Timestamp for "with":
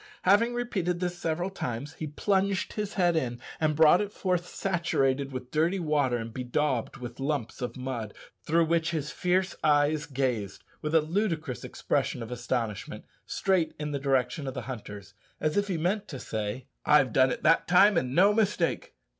5.31-5.51, 6.97-7.19, 10.81-10.95